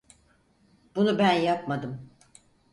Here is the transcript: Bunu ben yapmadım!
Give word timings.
Bunu 0.95 1.17
ben 1.19 1.33
yapmadım! 1.33 2.09